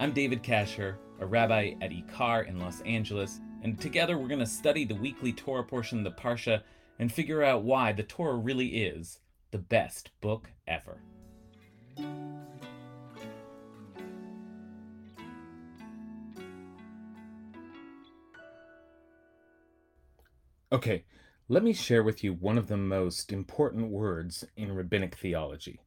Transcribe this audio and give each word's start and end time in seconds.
I'm 0.00 0.12
David 0.12 0.42
Kasher, 0.42 0.96
a 1.18 1.26
rabbi 1.26 1.74
at 1.82 1.90
Ikar 1.90 2.48
in 2.48 2.58
Los 2.58 2.80
Angeles, 2.86 3.38
and 3.60 3.78
together 3.78 4.16
we're 4.16 4.28
going 4.28 4.40
to 4.40 4.46
study 4.46 4.86
the 4.86 4.94
weekly 4.94 5.30
Torah 5.30 5.62
portion 5.62 5.98
of 5.98 6.04
the 6.04 6.18
Parsha 6.18 6.62
and 6.98 7.12
figure 7.12 7.42
out 7.42 7.64
why 7.64 7.92
the 7.92 8.02
Torah 8.02 8.38
really 8.38 8.82
is 8.82 9.18
the 9.50 9.58
best 9.58 10.10
book 10.22 10.48
ever. 10.66 11.02
Okay, 20.72 21.04
let 21.50 21.62
me 21.62 21.74
share 21.74 22.02
with 22.02 22.24
you 22.24 22.32
one 22.32 22.56
of 22.56 22.68
the 22.68 22.78
most 22.78 23.32
important 23.32 23.90
words 23.90 24.46
in 24.56 24.74
rabbinic 24.74 25.16
theology. 25.16 25.78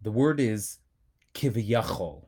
The 0.00 0.12
word 0.12 0.38
is 0.38 0.78
kiviyachol. 1.34 2.26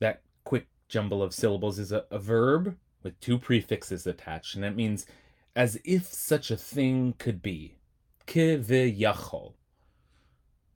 That 0.00 0.22
quick 0.44 0.68
jumble 0.88 1.22
of 1.22 1.34
syllables 1.34 1.78
is 1.78 1.92
a, 1.92 2.04
a 2.10 2.18
verb 2.18 2.76
with 3.02 3.18
two 3.20 3.38
prefixes 3.38 4.06
attached, 4.06 4.54
and 4.54 4.64
that 4.64 4.76
means 4.76 5.06
as 5.54 5.78
if 5.84 6.06
such 6.06 6.50
a 6.50 6.56
thing 6.56 7.14
could 7.18 7.42
be. 7.42 7.78
Kiviyachol. 8.26 9.54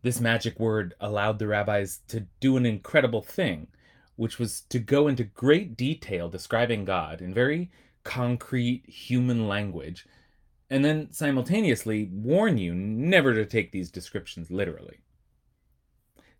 This 0.02 0.20
magic 0.20 0.58
word 0.58 0.94
allowed 1.00 1.38
the 1.38 1.46
rabbis 1.46 2.00
to 2.08 2.26
do 2.40 2.56
an 2.56 2.66
incredible 2.66 3.22
thing, 3.22 3.68
which 4.16 4.38
was 4.38 4.62
to 4.62 4.78
go 4.78 5.06
into 5.06 5.24
great 5.24 5.76
detail 5.76 6.28
describing 6.28 6.84
God 6.84 7.20
in 7.20 7.32
very 7.32 7.70
concrete 8.02 8.88
human 8.88 9.46
language, 9.46 10.06
and 10.68 10.84
then 10.84 11.12
simultaneously 11.12 12.10
warn 12.12 12.58
you 12.58 12.74
never 12.74 13.34
to 13.34 13.46
take 13.46 13.70
these 13.70 13.90
descriptions 13.90 14.50
literally. 14.50 14.98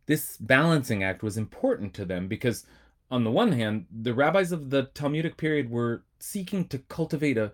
This 0.07 0.37
balancing 0.37 1.03
act 1.03 1.23
was 1.23 1.37
important 1.37 1.95
to 1.95 2.05
them 2.05 2.29
because, 2.29 2.67
on 3.11 3.25
the 3.25 3.31
one 3.31 3.53
hand, 3.53 3.87
the 3.91 4.15
rabbis 4.15 4.53
of 4.53 4.71
the 4.71 4.85
Talmudic 4.85 5.37
period 5.37 5.71
were 5.71 6.05
seeking 6.19 6.67
to 6.69 6.79
cultivate 6.79 7.39
a, 7.39 7.53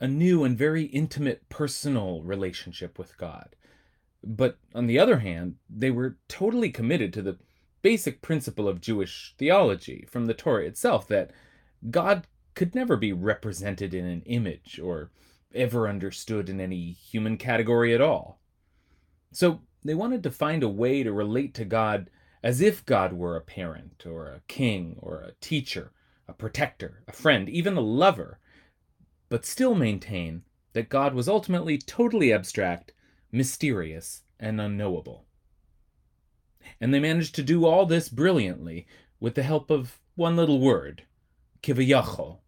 a 0.00 0.08
new 0.08 0.44
and 0.44 0.56
very 0.56 0.84
intimate 0.84 1.48
personal 1.48 2.22
relationship 2.22 2.98
with 2.98 3.16
God. 3.18 3.56
But 4.24 4.58
on 4.74 4.86
the 4.86 4.98
other 4.98 5.18
hand, 5.18 5.56
they 5.68 5.90
were 5.90 6.18
totally 6.28 6.70
committed 6.70 7.12
to 7.12 7.22
the 7.22 7.38
basic 7.82 8.22
principle 8.22 8.68
of 8.68 8.80
Jewish 8.80 9.34
theology 9.36 10.06
from 10.08 10.26
the 10.26 10.34
Torah 10.34 10.64
itself 10.64 11.08
that 11.08 11.32
God 11.90 12.26
could 12.54 12.74
never 12.74 12.96
be 12.96 13.12
represented 13.12 13.92
in 13.92 14.04
an 14.04 14.22
image 14.22 14.78
or 14.82 15.10
ever 15.54 15.88
understood 15.88 16.48
in 16.48 16.60
any 16.60 16.92
human 16.92 17.36
category 17.36 17.94
at 17.94 18.00
all. 18.00 18.40
So 19.32 19.62
they 19.84 19.94
wanted 19.94 20.22
to 20.22 20.30
find 20.30 20.62
a 20.62 20.68
way 20.68 21.02
to 21.02 21.12
relate 21.12 21.54
to 21.54 21.64
God 21.64 22.10
as 22.42 22.60
if 22.60 22.84
God 22.84 23.12
were 23.12 23.36
a 23.36 23.40
parent 23.40 24.04
or 24.06 24.26
a 24.26 24.42
king 24.48 24.96
or 24.98 25.20
a 25.20 25.32
teacher, 25.40 25.92
a 26.26 26.32
protector, 26.32 27.02
a 27.06 27.12
friend, 27.12 27.48
even 27.48 27.76
a 27.76 27.80
lover, 27.80 28.38
but 29.28 29.46
still 29.46 29.74
maintain 29.74 30.42
that 30.72 30.88
God 30.88 31.14
was 31.14 31.28
ultimately 31.28 31.78
totally 31.78 32.32
abstract, 32.32 32.92
mysterious, 33.30 34.22
and 34.40 34.60
unknowable. 34.60 35.26
And 36.80 36.92
they 36.92 37.00
managed 37.00 37.34
to 37.36 37.42
do 37.42 37.64
all 37.64 37.86
this 37.86 38.08
brilliantly 38.08 38.86
with 39.20 39.34
the 39.34 39.42
help 39.42 39.70
of 39.70 40.00
one 40.14 40.36
little 40.36 40.60
word, 40.60 41.04
kiviyachol, 41.62 42.38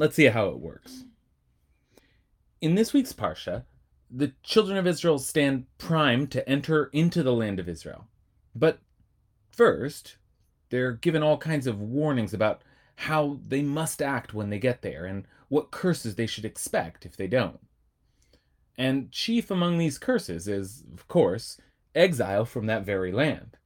Let's 0.00 0.16
see 0.16 0.28
how 0.28 0.46
it 0.46 0.60
works. 0.60 1.04
In 2.62 2.74
this 2.74 2.94
week's 2.94 3.12
Parsha, 3.12 3.64
the 4.10 4.32
children 4.42 4.78
of 4.78 4.86
Israel 4.86 5.18
stand 5.18 5.66
primed 5.76 6.30
to 6.30 6.48
enter 6.48 6.86
into 6.94 7.22
the 7.22 7.34
land 7.34 7.60
of 7.60 7.68
Israel. 7.68 8.06
But 8.54 8.78
first, 9.50 10.16
they're 10.70 10.92
given 10.92 11.22
all 11.22 11.36
kinds 11.36 11.66
of 11.66 11.82
warnings 11.82 12.32
about 12.32 12.62
how 12.96 13.40
they 13.46 13.60
must 13.60 14.00
act 14.00 14.32
when 14.32 14.48
they 14.48 14.58
get 14.58 14.80
there 14.80 15.04
and 15.04 15.26
what 15.50 15.70
curses 15.70 16.14
they 16.14 16.26
should 16.26 16.46
expect 16.46 17.04
if 17.04 17.14
they 17.14 17.26
don't. 17.26 17.60
And 18.78 19.12
chief 19.12 19.50
among 19.50 19.76
these 19.76 19.98
curses 19.98 20.48
is, 20.48 20.82
of 20.94 21.08
course, 21.08 21.58
exile 21.94 22.46
from 22.46 22.64
that 22.68 22.86
very 22.86 23.12
land. 23.12 23.58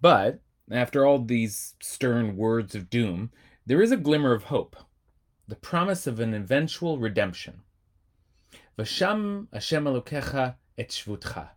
But, 0.00 0.40
after 0.70 1.04
all 1.04 1.18
these 1.18 1.74
stern 1.82 2.34
words 2.34 2.74
of 2.74 2.88
doom, 2.88 3.30
there 3.66 3.82
is 3.82 3.92
a 3.92 3.98
glimmer 3.98 4.32
of 4.32 4.44
hope 4.44 4.74
the 5.52 5.56
promise 5.56 6.06
of 6.06 6.18
an 6.18 6.32
eventual 6.32 6.96
redemption. 6.96 7.60
Vasham 8.78 9.48
Hashem 9.52 9.84
Elokecha 9.84 10.54
et 10.78 10.88
shvutcha. 10.88 11.50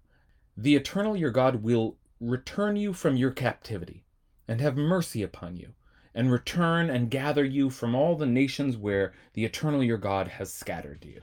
The 0.57 0.75
eternal 0.75 1.15
your 1.15 1.31
God 1.31 1.63
will 1.63 1.95
return 2.19 2.75
you 2.75 2.91
from 2.91 3.15
your 3.15 3.31
captivity, 3.31 4.03
and 4.49 4.59
have 4.59 4.75
mercy 4.75 5.23
upon 5.23 5.55
you, 5.55 5.69
and 6.13 6.29
return 6.29 6.89
and 6.89 7.09
gather 7.09 7.45
you 7.45 7.69
from 7.69 7.95
all 7.95 8.17
the 8.17 8.25
nations 8.25 8.75
where 8.75 9.13
the 9.31 9.45
eternal 9.45 9.81
your 9.81 9.97
God 9.97 10.27
has 10.27 10.51
scattered 10.51 11.05
you. 11.05 11.21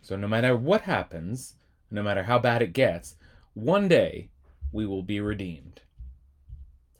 So, 0.00 0.14
no 0.14 0.28
matter 0.28 0.56
what 0.56 0.82
happens, 0.82 1.56
no 1.90 2.04
matter 2.04 2.22
how 2.22 2.38
bad 2.38 2.62
it 2.62 2.72
gets, 2.72 3.16
one 3.54 3.88
day 3.88 4.28
we 4.70 4.86
will 4.86 5.02
be 5.02 5.18
redeemed. 5.18 5.80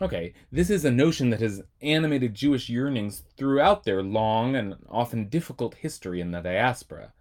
Okay, 0.02 0.34
this 0.50 0.70
is 0.70 0.84
a 0.84 0.90
notion 0.90 1.30
that 1.30 1.40
has 1.40 1.62
animated 1.80 2.34
Jewish 2.34 2.68
yearnings 2.68 3.22
throughout 3.36 3.84
their 3.84 4.02
long 4.02 4.56
and 4.56 4.74
often 4.88 5.28
difficult 5.28 5.76
history 5.76 6.20
in 6.20 6.32
the 6.32 6.40
diaspora. 6.40 7.12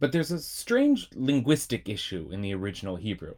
But 0.00 0.10
there's 0.10 0.32
a 0.32 0.40
strange 0.40 1.08
linguistic 1.14 1.88
issue 1.88 2.28
in 2.32 2.40
the 2.40 2.54
original 2.54 2.96
Hebrew. 2.96 3.34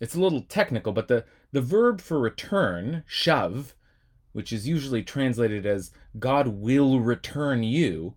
It's 0.00 0.14
a 0.14 0.20
little 0.20 0.40
technical, 0.42 0.92
but 0.92 1.08
the, 1.08 1.24
the 1.52 1.60
verb 1.60 2.00
for 2.00 2.18
return, 2.18 3.04
shav, 3.08 3.74
which 4.32 4.52
is 4.52 4.66
usually 4.66 5.02
translated 5.02 5.66
as 5.66 5.92
God 6.18 6.48
will 6.48 7.00
return 7.00 7.62
you, 7.62 8.14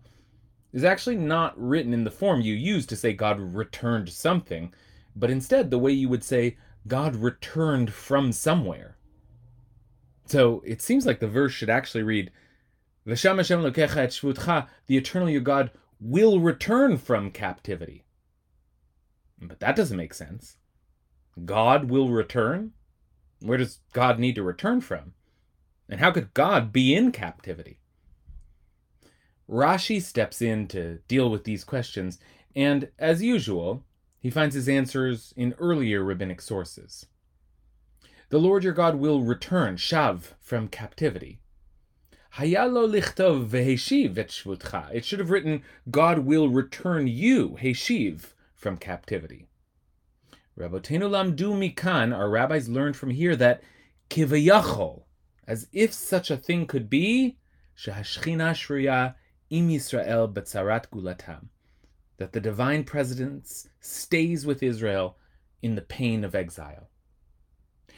is 0.71 0.83
actually 0.83 1.17
not 1.17 1.59
written 1.61 1.93
in 1.93 2.05
the 2.05 2.11
form 2.11 2.39
you 2.39 2.53
use 2.53 2.85
to 2.85 2.95
say 2.95 3.13
God 3.13 3.39
returned 3.39 4.09
something, 4.09 4.73
but 5.15 5.29
instead 5.29 5.69
the 5.69 5.79
way 5.79 5.91
you 5.91 6.07
would 6.07 6.23
say 6.23 6.57
God 6.87 7.15
returned 7.15 7.91
from 7.91 8.31
somewhere. 8.31 8.94
So 10.25 10.63
it 10.65 10.81
seems 10.81 11.05
like 11.05 11.19
the 11.19 11.27
verse 11.27 11.51
should 11.51 11.69
actually 11.69 12.03
read, 12.03 12.31
V'sham 13.07 13.37
Hashem 13.37 13.61
lokecha 13.61 13.97
et 13.97 14.09
shvutcha, 14.09 14.67
the 14.87 14.97
eternal 14.97 15.29
your 15.29 15.41
God 15.41 15.71
will 15.99 16.39
return 16.39 16.97
from 16.97 17.31
captivity. 17.31 18.03
But 19.39 19.59
that 19.59 19.75
doesn't 19.75 19.97
make 19.97 20.13
sense. 20.13 20.57
God 21.43 21.89
will 21.89 22.09
return? 22.09 22.71
Where 23.39 23.57
does 23.57 23.79
God 23.93 24.17
need 24.17 24.35
to 24.35 24.43
return 24.43 24.81
from? 24.81 25.13
And 25.87 25.99
how 25.99 26.11
could 26.11 26.33
God 26.33 26.73
be 26.73 26.95
in 26.95 27.11
captivity? 27.11 27.77
Rashi 29.47 30.01
steps 30.01 30.41
in 30.41 30.67
to 30.69 30.99
deal 31.07 31.29
with 31.29 31.43
these 31.43 31.63
questions, 31.63 32.17
and 32.55 32.89
as 32.97 33.21
usual, 33.21 33.83
he 34.19 34.31
finds 34.31 34.55
his 34.55 34.67
answers 34.67 35.35
in 35.37 35.53
earlier 35.59 36.03
rabbinic 36.03 36.41
sources 36.41 37.05
the 38.35 38.41
Lord 38.41 38.65
your 38.65 38.73
God 38.73 38.95
will 38.95 39.21
return, 39.21 39.77
shav, 39.77 40.33
from 40.41 40.67
captivity. 40.67 41.39
Hayalo 42.33 42.85
lichtov. 42.85 43.53
It 44.93 45.05
should 45.05 45.19
have 45.19 45.29
written, 45.29 45.63
God 45.89 46.19
will 46.19 46.49
return 46.49 47.07
you, 47.07 47.57
heshiv, 47.61 48.33
from 48.53 48.75
captivity. 48.75 49.47
Rabotenu 50.59 51.09
lamdu 51.09 51.73
mikan, 51.73 52.13
our 52.13 52.29
rabbis 52.29 52.67
learned 52.67 52.97
from 52.97 53.11
here 53.11 53.37
that 53.37 53.63
kivayachol, 54.09 55.03
as 55.47 55.69
if 55.71 55.93
such 55.93 56.29
a 56.29 56.35
thing 56.35 56.67
could 56.67 56.89
be, 56.89 57.37
shehashchina 57.79 58.51
shriya 58.51 59.15
im 59.49 59.69
Yisrael 59.69 60.33
betzarat 60.33 60.89
gulatam, 60.89 61.45
that 62.17 62.33
the 62.33 62.41
divine 62.41 62.83
presence 62.83 63.69
stays 63.79 64.45
with 64.45 64.61
Israel 64.61 65.15
in 65.61 65.75
the 65.75 65.81
pain 65.81 66.25
of 66.25 66.35
exile. 66.35 66.89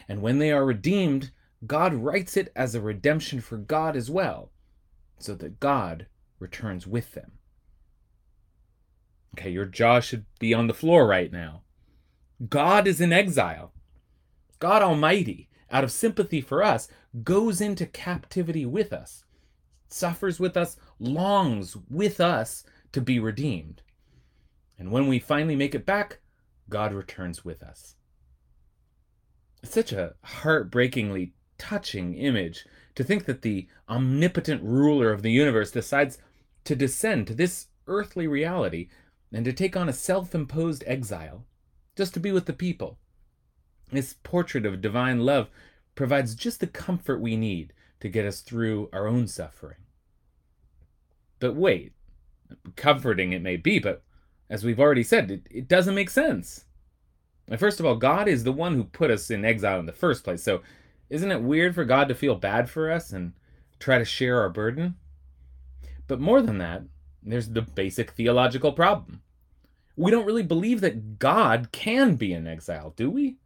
And 0.07 0.21
when 0.21 0.39
they 0.39 0.51
are 0.51 0.65
redeemed, 0.65 1.31
God 1.65 1.93
writes 1.93 2.37
it 2.37 2.51
as 2.55 2.75
a 2.75 2.81
redemption 2.81 3.41
for 3.41 3.57
God 3.57 3.95
as 3.95 4.09
well, 4.09 4.51
so 5.17 5.33
that 5.35 5.59
God 5.59 6.07
returns 6.39 6.85
with 6.85 7.13
them. 7.13 7.33
Okay, 9.37 9.49
your 9.49 9.65
jaw 9.65 9.99
should 9.99 10.25
be 10.39 10.53
on 10.53 10.67
the 10.67 10.73
floor 10.73 11.07
right 11.07 11.31
now. 11.31 11.61
God 12.49 12.87
is 12.87 13.01
in 13.01 13.11
exile. 13.11 13.73
God 14.59 14.81
Almighty, 14.81 15.49
out 15.69 15.83
of 15.83 15.91
sympathy 15.91 16.41
for 16.41 16.63
us, 16.63 16.87
goes 17.23 17.61
into 17.61 17.85
captivity 17.85 18.65
with 18.65 18.93
us, 18.93 19.23
suffers 19.87 20.39
with 20.39 20.55
us, 20.55 20.77
longs 20.99 21.75
with 21.89 22.19
us 22.19 22.63
to 22.91 23.01
be 23.01 23.19
redeemed. 23.19 23.81
And 24.79 24.91
when 24.91 25.07
we 25.07 25.19
finally 25.19 25.55
make 25.55 25.75
it 25.75 25.85
back, 25.85 26.19
God 26.69 26.93
returns 26.93 27.43
with 27.43 27.63
us. 27.63 27.96
Such 29.69 29.91
a 29.91 30.15
heartbreakingly 30.23 31.33
touching 31.57 32.15
image 32.15 32.65
to 32.95 33.03
think 33.03 33.25
that 33.25 33.41
the 33.41 33.67
omnipotent 33.87 34.63
ruler 34.63 35.11
of 35.11 35.21
the 35.21 35.31
universe 35.31 35.71
decides 35.71 36.17
to 36.63 36.75
descend 36.75 37.27
to 37.27 37.35
this 37.35 37.67
earthly 37.85 38.27
reality 38.27 38.89
and 39.31 39.45
to 39.45 39.53
take 39.53 39.75
on 39.75 39.89
a 39.89 39.93
self 39.93 40.33
imposed 40.33 40.83
exile 40.87 41.45
just 41.95 42.13
to 42.13 42.19
be 42.19 42.31
with 42.31 42.45
the 42.45 42.53
people. 42.53 42.97
This 43.91 44.15
portrait 44.23 44.65
of 44.65 44.81
divine 44.81 45.19
love 45.21 45.49
provides 45.95 46.33
just 46.33 46.59
the 46.59 46.67
comfort 46.67 47.19
we 47.19 47.35
need 47.35 47.73
to 47.99 48.09
get 48.09 48.25
us 48.25 48.41
through 48.41 48.89
our 48.93 49.07
own 49.07 49.27
suffering. 49.27 49.79
But 51.39 51.55
wait, 51.55 51.93
comforting 52.75 53.33
it 53.33 53.41
may 53.41 53.57
be, 53.57 53.79
but 53.79 54.03
as 54.49 54.63
we've 54.63 54.79
already 54.79 55.03
said, 55.03 55.29
it, 55.29 55.47
it 55.49 55.67
doesn't 55.67 55.95
make 55.95 56.09
sense. 56.09 56.65
First 57.55 57.79
of 57.79 57.85
all, 57.85 57.95
God 57.95 58.27
is 58.27 58.43
the 58.43 58.51
one 58.51 58.75
who 58.75 58.83
put 58.83 59.09
us 59.09 59.29
in 59.31 59.45
exile 59.45 59.79
in 59.79 59.85
the 59.85 59.93
first 59.93 60.23
place, 60.23 60.43
so 60.43 60.61
isn't 61.09 61.31
it 61.31 61.41
weird 61.41 61.73
for 61.73 61.85
God 61.85 62.09
to 62.09 62.15
feel 62.15 62.35
bad 62.35 62.69
for 62.69 62.91
us 62.91 63.13
and 63.13 63.31
try 63.79 63.97
to 63.97 64.05
share 64.05 64.41
our 64.41 64.49
burden? 64.49 64.95
But 66.07 66.19
more 66.19 66.41
than 66.41 66.57
that, 66.57 66.83
there's 67.23 67.49
the 67.49 67.61
basic 67.61 68.11
theological 68.11 68.73
problem. 68.73 69.21
We 69.95 70.11
don't 70.11 70.25
really 70.25 70.43
believe 70.43 70.81
that 70.81 71.19
God 71.19 71.71
can 71.71 72.15
be 72.15 72.33
in 72.33 72.47
exile, 72.47 72.93
do 72.95 73.09
we? 73.09 73.37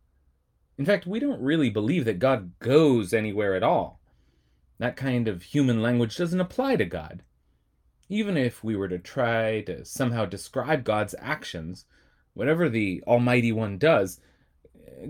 In 0.78 0.86
fact, 0.86 1.06
we 1.06 1.20
don't 1.20 1.42
really 1.42 1.70
believe 1.70 2.06
that 2.06 2.20
God 2.20 2.58
goes 2.60 3.14
anywhere 3.14 3.54
at 3.54 3.64
all. 3.64 4.00
That 4.80 4.96
kind 4.96 5.28
of 5.28 5.44
human 5.44 5.82
language 5.82 6.18
doesn't 6.18 6.42
apply 6.42 6.78
to 6.78 6.86
God. 6.86 7.22
Even 8.10 8.36
if 8.36 8.64
we 8.64 8.76
were 8.76 8.90
to 8.90 8.98
try 8.98 9.62
to 9.62 9.86
somehow 9.86 10.26
describe 10.26 10.84
God's 10.84 11.14
actions, 11.20 11.86
whatever 12.34 12.70
the 12.70 13.04
Almighty 13.08 13.52
One 13.52 13.78
does, 13.78 14.20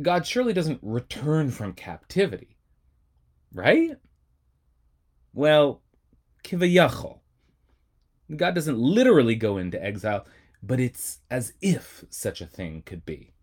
God 0.01 0.25
surely 0.25 0.53
doesn't 0.53 0.79
return 0.81 1.51
from 1.51 1.73
captivity. 1.73 2.57
Right? 3.53 3.91
Well, 5.33 5.81
kivayachol. 6.43 7.19
God 8.35 8.55
doesn't 8.55 8.79
literally 8.79 9.35
go 9.35 9.57
into 9.57 9.83
exile, 9.83 10.25
but 10.63 10.79
it's 10.79 11.19
as 11.29 11.53
if 11.61 12.05
such 12.09 12.41
a 12.41 12.45
thing 12.45 12.83
could 12.85 13.05
be. 13.05 13.33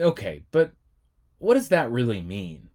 Okay, 0.00 0.42
but 0.50 0.72
what 1.38 1.54
does 1.54 1.68
that 1.68 1.90
really 1.90 2.22
mean? 2.22 2.70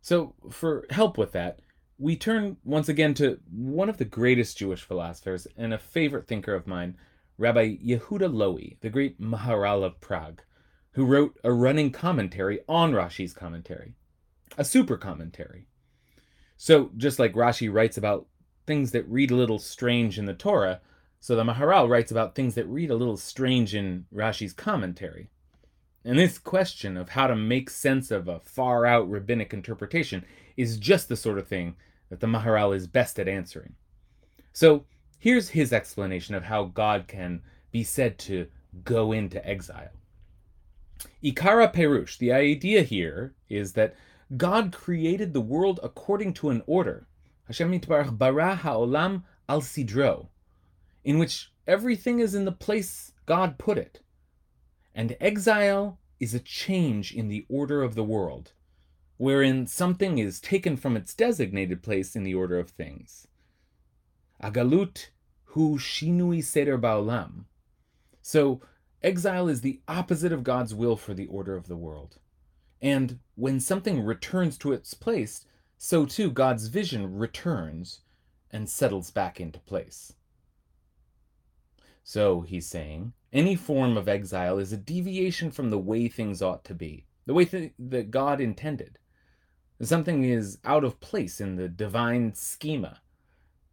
So, 0.00 0.34
for 0.50 0.84
help 0.90 1.16
with 1.16 1.32
that, 1.32 1.60
we 2.02 2.16
turn 2.16 2.56
once 2.64 2.88
again 2.88 3.14
to 3.14 3.38
one 3.48 3.88
of 3.88 3.96
the 3.96 4.04
greatest 4.04 4.58
Jewish 4.58 4.82
philosophers 4.82 5.46
and 5.56 5.72
a 5.72 5.78
favorite 5.78 6.26
thinker 6.26 6.52
of 6.52 6.66
mine, 6.66 6.96
Rabbi 7.38 7.76
Yehuda 7.76 8.28
Loewy, 8.28 8.76
the 8.80 8.90
great 8.90 9.20
Maharal 9.20 9.84
of 9.84 10.00
Prague, 10.00 10.42
who 10.94 11.04
wrote 11.04 11.38
a 11.44 11.52
running 11.52 11.92
commentary 11.92 12.58
on 12.68 12.90
Rashi's 12.90 13.32
commentary, 13.32 13.94
a 14.58 14.64
super 14.64 14.96
commentary. 14.96 15.66
So, 16.56 16.90
just 16.96 17.20
like 17.20 17.34
Rashi 17.34 17.72
writes 17.72 17.96
about 17.96 18.26
things 18.66 18.90
that 18.90 19.08
read 19.08 19.30
a 19.30 19.36
little 19.36 19.60
strange 19.60 20.18
in 20.18 20.24
the 20.24 20.34
Torah, 20.34 20.80
so 21.20 21.36
the 21.36 21.44
Maharal 21.44 21.88
writes 21.88 22.10
about 22.10 22.34
things 22.34 22.56
that 22.56 22.66
read 22.66 22.90
a 22.90 22.96
little 22.96 23.16
strange 23.16 23.76
in 23.76 24.06
Rashi's 24.12 24.52
commentary. 24.52 25.30
And 26.04 26.18
this 26.18 26.36
question 26.36 26.96
of 26.96 27.10
how 27.10 27.28
to 27.28 27.36
make 27.36 27.70
sense 27.70 28.10
of 28.10 28.26
a 28.26 28.40
far 28.40 28.84
out 28.86 29.08
rabbinic 29.08 29.54
interpretation 29.54 30.24
is 30.56 30.78
just 30.78 31.08
the 31.08 31.14
sort 31.14 31.38
of 31.38 31.46
thing 31.46 31.76
that 32.12 32.20
the 32.20 32.26
Maharal 32.26 32.76
is 32.76 32.86
best 32.86 33.18
at 33.18 33.26
answering. 33.26 33.72
So 34.52 34.84
here's 35.18 35.48
his 35.48 35.72
explanation 35.72 36.34
of 36.34 36.44
how 36.44 36.64
God 36.64 37.08
can 37.08 37.40
be 37.70 37.82
said 37.82 38.18
to 38.18 38.48
go 38.84 39.12
into 39.12 39.44
exile. 39.48 39.88
Ikara 41.24 41.72
Perush, 41.72 42.18
the 42.18 42.30
idea 42.30 42.82
here 42.82 43.32
is 43.48 43.72
that 43.72 43.96
God 44.36 44.74
created 44.74 45.32
the 45.32 45.40
world 45.40 45.80
according 45.82 46.34
to 46.34 46.50
an 46.50 46.62
order. 46.66 47.06
Hashem 47.46 47.72
Yitbarach 47.72 48.18
bara 48.18 48.56
ha'olam 48.56 49.22
al 49.48 49.62
sidro, 49.62 50.26
in 51.04 51.18
which 51.18 51.50
everything 51.66 52.20
is 52.20 52.34
in 52.34 52.44
the 52.44 52.52
place 52.52 53.12
God 53.24 53.56
put 53.56 53.78
it. 53.78 54.00
And 54.94 55.16
exile 55.18 55.98
is 56.20 56.34
a 56.34 56.40
change 56.40 57.14
in 57.14 57.28
the 57.28 57.46
order 57.48 57.82
of 57.82 57.94
the 57.94 58.04
world 58.04 58.52
wherein 59.16 59.66
something 59.66 60.18
is 60.18 60.40
taken 60.40 60.76
from 60.76 60.96
its 60.96 61.14
designated 61.14 61.82
place 61.82 62.16
in 62.16 62.24
the 62.24 62.34
order 62.34 62.58
of 62.58 62.70
things. 62.70 63.26
Agalut 64.42 65.08
hu 65.44 65.78
shinui 65.78 66.42
seder 66.42 66.78
ba'olam. 66.78 67.44
So, 68.20 68.60
exile 69.02 69.48
is 69.48 69.60
the 69.60 69.80
opposite 69.86 70.32
of 70.32 70.44
God's 70.44 70.74
will 70.74 70.96
for 70.96 71.14
the 71.14 71.26
order 71.26 71.56
of 71.56 71.68
the 71.68 71.76
world. 71.76 72.18
And 72.80 73.20
when 73.34 73.60
something 73.60 74.04
returns 74.04 74.58
to 74.58 74.72
its 74.72 74.94
place, 74.94 75.44
so 75.78 76.04
too 76.04 76.30
God's 76.30 76.68
vision 76.68 77.16
returns 77.16 78.00
and 78.50 78.68
settles 78.68 79.10
back 79.10 79.40
into 79.40 79.60
place. 79.60 80.14
So, 82.04 82.40
he's 82.40 82.66
saying, 82.66 83.12
any 83.32 83.54
form 83.54 83.96
of 83.96 84.08
exile 84.08 84.58
is 84.58 84.72
a 84.72 84.76
deviation 84.76 85.50
from 85.50 85.70
the 85.70 85.78
way 85.78 86.08
things 86.08 86.42
ought 86.42 86.64
to 86.64 86.74
be, 86.74 87.06
the 87.26 87.34
way 87.34 87.44
th- 87.44 87.72
that 87.78 88.10
God 88.10 88.40
intended. 88.40 88.98
Something 89.82 90.22
is 90.22 90.58
out 90.64 90.84
of 90.84 91.00
place 91.00 91.40
in 91.40 91.56
the 91.56 91.68
divine 91.68 92.34
schema. 92.34 93.00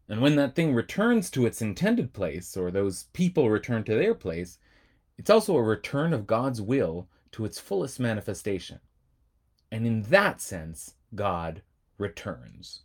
And 0.08 0.22
when 0.22 0.36
that 0.38 0.56
thing 0.56 0.74
returns 0.74 1.30
to 1.32 1.46
its 1.46 1.62
intended 1.62 2.14
place, 2.14 2.58
or 2.58 2.72
those 2.72 3.04
people 3.14 3.50
return 3.50 3.84
to 3.84 3.94
their 3.94 4.16
place, 4.16 4.58
it's 5.20 5.30
also 5.30 5.56
a 5.56 5.62
return 5.62 6.12
of 6.12 6.26
God's 6.26 6.62
will 6.62 7.08
to 7.34 7.46
its 7.46 7.60
fullest 7.60 8.00
manifestation. 8.00 8.80
And 9.72 9.86
in 9.86 10.01
that 10.04 10.42
sense, 10.42 10.96
God 11.13 11.62
returns. 12.00 12.82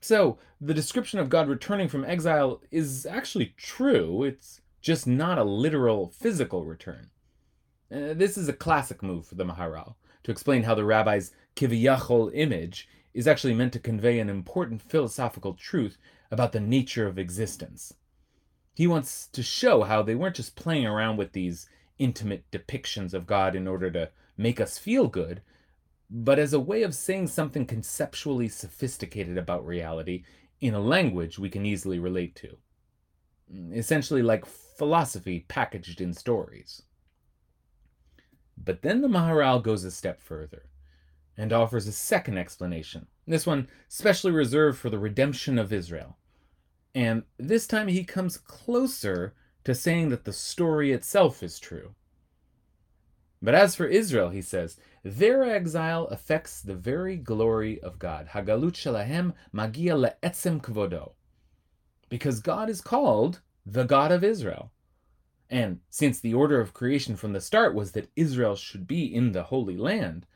So, 0.00 0.38
the 0.60 0.74
description 0.74 1.18
of 1.18 1.28
God 1.28 1.48
returning 1.48 1.88
from 1.88 2.04
exile 2.04 2.62
is 2.70 3.04
actually 3.04 3.54
true. 3.56 4.22
It's 4.22 4.60
just 4.80 5.06
not 5.06 5.38
a 5.38 5.44
literal 5.44 6.08
physical 6.08 6.64
return. 6.64 7.10
Uh, 7.92 8.14
this 8.14 8.38
is 8.38 8.48
a 8.48 8.52
classic 8.52 9.02
move 9.02 9.26
for 9.26 9.34
the 9.34 9.44
Maharal 9.44 9.96
to 10.22 10.30
explain 10.30 10.62
how 10.62 10.74
the 10.74 10.84
rabbi's 10.84 11.32
kiviyachol 11.56 12.30
image 12.34 12.88
is 13.12 13.26
actually 13.26 13.54
meant 13.54 13.72
to 13.72 13.78
convey 13.78 14.18
an 14.18 14.28
important 14.28 14.82
philosophical 14.82 15.54
truth 15.54 15.98
about 16.30 16.52
the 16.52 16.60
nature 16.60 17.06
of 17.06 17.18
existence. 17.18 17.94
He 18.74 18.86
wants 18.86 19.26
to 19.28 19.42
show 19.42 19.82
how 19.82 20.02
they 20.02 20.14
weren't 20.14 20.36
just 20.36 20.56
playing 20.56 20.86
around 20.86 21.16
with 21.16 21.32
these 21.32 21.68
intimate 21.98 22.50
depictions 22.50 23.12
of 23.12 23.26
God 23.26 23.54
in 23.54 23.66
order 23.66 23.90
to 23.90 24.10
make 24.36 24.60
us 24.60 24.78
feel 24.78 25.08
good, 25.08 25.42
but 26.08 26.38
as 26.38 26.52
a 26.52 26.60
way 26.60 26.82
of 26.82 26.94
saying 26.94 27.26
something 27.26 27.66
conceptually 27.66 28.48
sophisticated 28.48 29.36
about 29.36 29.66
reality 29.66 30.24
in 30.60 30.74
a 30.74 30.80
language 30.80 31.38
we 31.38 31.50
can 31.50 31.66
easily 31.66 31.98
relate 31.98 32.34
to. 32.36 32.56
Essentially, 33.72 34.22
like 34.22 34.46
philosophy 34.46 35.44
packaged 35.48 36.00
in 36.00 36.14
stories. 36.14 36.82
But 38.56 38.82
then 38.82 39.00
the 39.00 39.08
Maharal 39.08 39.62
goes 39.62 39.84
a 39.84 39.90
step 39.90 40.20
further 40.20 40.66
and 41.40 41.54
offers 41.54 41.86
a 41.86 41.92
second 41.92 42.36
explanation, 42.36 43.06
this 43.26 43.46
one 43.46 43.66
specially 43.88 44.30
reserved 44.30 44.78
for 44.78 44.90
the 44.90 44.98
redemption 44.98 45.58
of 45.58 45.72
Israel. 45.72 46.18
And 46.94 47.22
this 47.38 47.66
time 47.66 47.88
he 47.88 48.04
comes 48.04 48.36
closer 48.36 49.32
to 49.64 49.74
saying 49.74 50.10
that 50.10 50.26
the 50.26 50.34
story 50.34 50.92
itself 50.92 51.42
is 51.42 51.58
true. 51.58 51.94
But 53.40 53.54
as 53.54 53.74
for 53.74 53.86
Israel, 53.86 54.28
he 54.28 54.42
says, 54.42 54.76
their 55.02 55.42
exile 55.42 56.08
affects 56.08 56.60
the 56.60 56.74
very 56.74 57.16
glory 57.16 57.80
of 57.80 57.98
God. 57.98 58.28
Hagalut 58.34 58.74
shalahem 58.74 59.32
magia 59.50 59.94
le'etzem 59.94 60.60
kvodo. 60.60 61.12
Because 62.10 62.40
God 62.40 62.68
is 62.68 62.82
called 62.82 63.40
the 63.64 63.84
God 63.84 64.12
of 64.12 64.22
Israel. 64.22 64.72
And 65.48 65.80
since 65.88 66.20
the 66.20 66.34
order 66.34 66.60
of 66.60 66.74
creation 66.74 67.16
from 67.16 67.32
the 67.32 67.40
start 67.40 67.74
was 67.74 67.92
that 67.92 68.10
Israel 68.14 68.56
should 68.56 68.86
be 68.86 69.06
in 69.06 69.32
the 69.32 69.44
Holy 69.44 69.78
Land, 69.78 70.26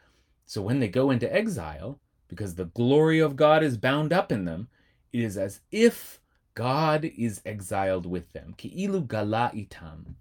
so 0.46 0.62
when 0.62 0.80
they 0.80 0.88
go 0.88 1.10
into 1.10 1.32
exile, 1.32 2.00
because 2.28 2.54
the 2.54 2.66
glory 2.66 3.20
of 3.20 3.36
God 3.36 3.62
is 3.62 3.76
bound 3.76 4.12
up 4.12 4.32
in 4.32 4.44
them, 4.44 4.68
it 5.12 5.20
is 5.20 5.36
as 5.36 5.60
if 5.70 6.20
God 6.54 7.04
is 7.16 7.40
exiled 7.44 8.06
with 8.06 8.32
them. 8.32 8.54
Ki'ilu 8.56 9.06
gala 9.06 9.50
itam. 9.54 10.14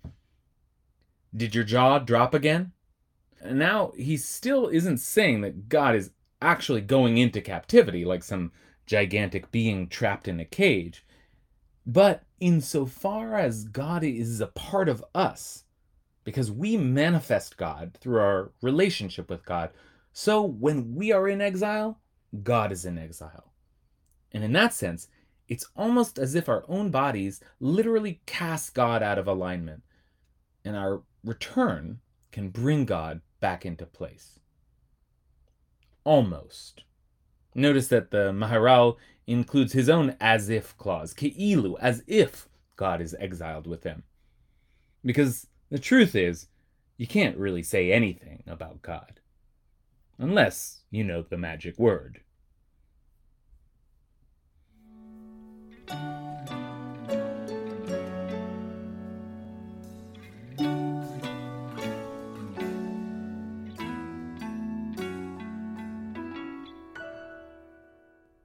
Did 1.35 1.55
your 1.55 1.63
jaw 1.63 1.99
drop 1.99 2.33
again? 2.33 2.71
And 3.41 3.59
now 3.59 3.91
he 3.97 4.17
still 4.17 4.67
isn't 4.67 4.97
saying 4.97 5.41
that 5.41 5.67
God 5.69 5.95
is 5.95 6.11
actually 6.41 6.81
going 6.81 7.17
into 7.17 7.41
captivity 7.41 8.05
like 8.05 8.23
some 8.23 8.51
gigantic 8.85 9.51
being 9.51 9.87
trapped 9.87 10.27
in 10.27 10.39
a 10.39 10.45
cage. 10.45 11.05
But 11.85 12.23
insofar 12.39 13.35
as 13.35 13.65
God 13.65 14.03
is 14.03 14.39
a 14.39 14.47
part 14.47 14.87
of 14.87 15.03
us, 15.13 15.63
because 16.23 16.51
we 16.51 16.77
manifest 16.77 17.57
God 17.57 17.97
through 17.99 18.19
our 18.19 18.51
relationship 18.61 19.29
with 19.29 19.45
God, 19.45 19.71
so 20.13 20.43
when 20.43 20.95
we 20.95 21.11
are 21.11 21.27
in 21.27 21.41
exile, 21.41 21.99
God 22.43 22.71
is 22.71 22.85
in 22.85 22.97
exile. 22.97 23.53
And 24.31 24.43
in 24.43 24.53
that 24.53 24.73
sense, 24.73 25.07
it's 25.47 25.67
almost 25.75 26.17
as 26.17 26.35
if 26.35 26.47
our 26.47 26.63
own 26.67 26.91
bodies 26.91 27.41
literally 27.59 28.21
cast 28.25 28.73
God 28.73 29.03
out 29.03 29.17
of 29.17 29.27
alignment, 29.27 29.83
and 30.63 30.75
our 30.75 31.01
return 31.23 31.99
can 32.31 32.49
bring 32.49 32.85
God 32.85 33.21
back 33.39 33.65
into 33.65 33.85
place. 33.85 34.39
Almost. 36.03 36.83
Notice 37.55 37.87
that 37.89 38.11
the 38.11 38.31
Maharal 38.31 38.97
includes 39.27 39.73
his 39.73 39.89
own 39.89 40.15
as 40.19 40.49
if 40.49 40.77
clause, 40.77 41.13
ke'ilu, 41.13 41.75
as 41.79 42.03
if 42.07 42.47
God 42.75 43.01
is 43.01 43.15
exiled 43.19 43.67
with 43.67 43.81
them. 43.81 44.03
Because 45.03 45.47
the 45.69 45.79
truth 45.79 46.15
is, 46.15 46.47
you 46.97 47.07
can't 47.07 47.37
really 47.37 47.63
say 47.63 47.91
anything 47.91 48.43
about 48.47 48.81
God. 48.81 49.19
Unless 50.19 50.83
you 50.91 51.03
know 51.03 51.23
the 51.23 51.37
magic 51.37 51.77
word. 51.79 52.21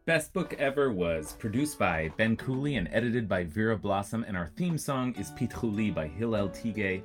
Best 0.08 0.32
Book 0.32 0.54
Ever 0.54 0.90
was 0.90 1.34
produced 1.34 1.78
by 1.78 2.10
Ben 2.16 2.34
Cooley 2.34 2.76
and 2.76 2.88
edited 2.90 3.28
by 3.28 3.44
Vera 3.44 3.76
Blossom, 3.76 4.25
and 4.26 4.38
our 4.38 4.48
theme 4.56 4.78
song 4.78 5.14
is 5.18 5.32
Pitchouli 5.32 5.90
by 5.90 6.08
Hillel 6.08 6.48
Tigay. 6.48 7.02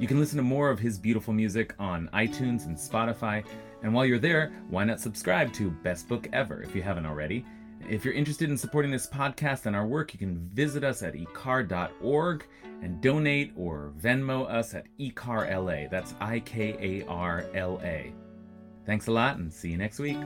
You 0.00 0.08
can 0.08 0.18
listen 0.18 0.36
to 0.38 0.42
more 0.42 0.68
of 0.68 0.80
his 0.80 0.98
beautiful 0.98 1.32
music 1.32 1.76
on 1.78 2.10
iTunes 2.12 2.66
and 2.66 2.76
Spotify, 2.76 3.44
and 3.82 3.94
while 3.94 4.04
you're 4.04 4.18
there, 4.18 4.52
why 4.68 4.84
not 4.84 5.00
subscribe 5.00 5.52
to 5.54 5.70
Best 5.70 6.08
Book 6.08 6.28
Ever 6.32 6.62
if 6.62 6.74
you 6.74 6.82
haven't 6.82 7.06
already? 7.06 7.44
If 7.88 8.04
you're 8.04 8.14
interested 8.14 8.50
in 8.50 8.58
supporting 8.58 8.90
this 8.90 9.06
podcast 9.06 9.66
and 9.66 9.74
our 9.74 9.86
work, 9.86 10.12
you 10.12 10.18
can 10.18 10.48
visit 10.52 10.84
us 10.84 11.02
at 11.02 11.14
ikar.org 11.14 12.46
and 12.82 13.00
donate 13.00 13.52
or 13.56 13.92
Venmo 13.98 14.48
us 14.50 14.74
at 14.74 14.86
ikarla. 14.98 15.90
That's 15.90 16.14
I 16.20 16.40
K 16.40 17.02
A 17.02 17.06
R 17.08 17.46
L 17.54 17.80
A. 17.82 18.12
Thanks 18.86 19.06
a 19.06 19.12
lot 19.12 19.36
and 19.36 19.52
see 19.52 19.70
you 19.70 19.76
next 19.76 19.98
week. 19.98 20.18